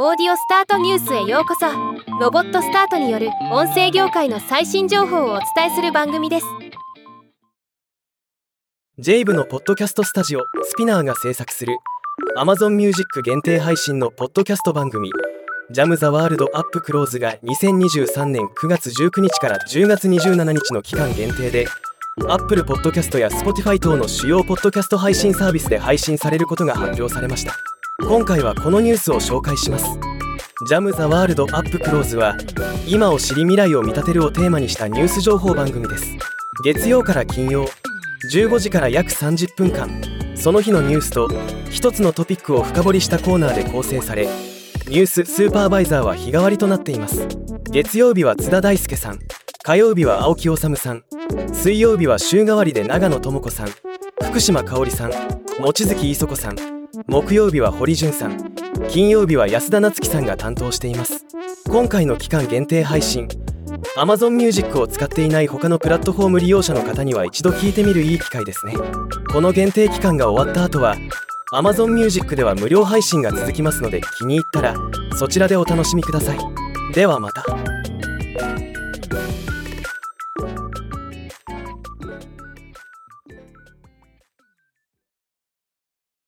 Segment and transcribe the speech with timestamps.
[0.00, 1.66] オーディオスタートニュースへようこそ。
[2.20, 6.46] ロボットスタートによる音声業界の最新情報をお伝えする番組です。
[9.00, 11.78] ジェイブのポッドキャストスタジオスピナーが制作する。
[12.36, 15.10] Amazon Music 限定配信のポッドキャスト番組。
[15.72, 21.66] ジャム・ザ・ワールド・アップ・クローズが2023年9月19日から10月27日の期間限定で
[22.28, 27.56] Apple Podcast や Spotify 等の主要ポッドキャスト配信サービスで配信されることが発表されました。
[28.00, 29.84] 今回はこのニュースを紹介します。
[30.68, 32.36] ジャム・ザ・ワールド・アップ・クローズは
[32.86, 36.16] 今を知り未来を見立てるをテーマにしたニュース情報番組です。
[36.64, 37.68] 月曜から金曜
[38.32, 39.90] 15時から約30分間。
[40.36, 41.28] その日のニュースと
[41.70, 44.26] 一つのトピックを深掘りしたコーナーで構成され
[44.86, 47.26] ニューススーパーバイザーは日替わりとなっています。
[47.72, 49.18] 月曜日は津田大輔さん。
[49.64, 51.02] 火曜日は青木治さん。
[51.52, 53.68] 水曜日は週替わりで長野智子さん。
[54.22, 55.10] 福島香織さん。
[55.60, 56.77] 望月磯子さん。
[57.06, 58.52] 木曜日は堀潤さん。
[58.88, 61.24] 金曜日は安田夏樹さんが担当しています。
[61.68, 63.28] 今回の期間限定配信。
[63.96, 68.74] Amazon Music を使っていない他のプラットフォーム利用者の方には一度聞いてみるいい機会ですね。
[69.30, 70.96] この限定期間が終わった後は
[71.52, 74.74] Amazon Music では無料配信が続きますので気に入ったら
[75.16, 76.38] そちらでお楽しみください。
[76.94, 77.44] ではまた。